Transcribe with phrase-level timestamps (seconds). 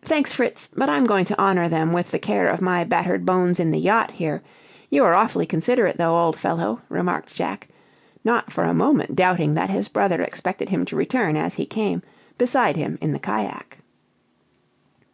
[0.00, 0.68] "Thanks, Fritz!
[0.74, 3.78] but I'm going to honor them with the care of my battered bones in the
[3.78, 4.40] yacht here.
[4.88, 7.68] You are awfully considerate though, old fellow," remarked Jack,
[8.24, 12.02] not for a moment doubting that his brother expected him to return, as he came,
[12.38, 13.76] beside him in the cajack.